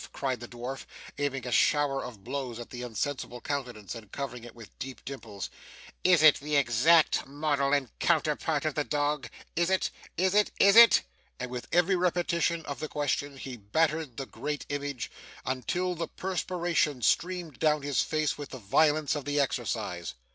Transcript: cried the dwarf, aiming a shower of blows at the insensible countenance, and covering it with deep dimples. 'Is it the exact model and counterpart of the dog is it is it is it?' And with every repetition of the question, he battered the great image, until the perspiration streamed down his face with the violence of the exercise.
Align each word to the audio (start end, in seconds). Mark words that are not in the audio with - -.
cried 0.13 0.39
the 0.39 0.47
dwarf, 0.47 0.85
aiming 1.19 1.45
a 1.45 1.51
shower 1.51 2.03
of 2.03 2.23
blows 2.23 2.57
at 2.59 2.71
the 2.71 2.81
insensible 2.81 3.39
countenance, 3.39 3.93
and 3.93 4.11
covering 4.11 4.43
it 4.43 4.55
with 4.55 4.75
deep 4.79 5.05
dimples. 5.05 5.51
'Is 6.03 6.23
it 6.23 6.39
the 6.39 6.55
exact 6.55 7.27
model 7.27 7.71
and 7.71 7.87
counterpart 7.99 8.65
of 8.65 8.73
the 8.73 8.83
dog 8.83 9.29
is 9.55 9.69
it 9.69 9.91
is 10.17 10.33
it 10.33 10.49
is 10.59 10.75
it?' 10.75 11.03
And 11.39 11.51
with 11.51 11.67
every 11.71 11.95
repetition 11.95 12.65
of 12.65 12.79
the 12.79 12.89
question, 12.89 13.37
he 13.37 13.57
battered 13.57 14.17
the 14.17 14.25
great 14.25 14.65
image, 14.69 15.11
until 15.45 15.93
the 15.93 16.07
perspiration 16.07 17.03
streamed 17.03 17.59
down 17.59 17.83
his 17.83 18.01
face 18.01 18.39
with 18.39 18.49
the 18.49 18.57
violence 18.57 19.13
of 19.15 19.25
the 19.25 19.39
exercise. 19.39 20.15